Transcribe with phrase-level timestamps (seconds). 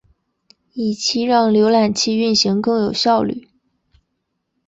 [0.73, 3.47] 以期让浏览器运行更有效率。